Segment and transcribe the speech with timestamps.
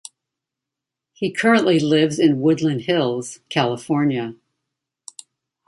[1.13, 4.33] He currently lives in Woodland Hills, California.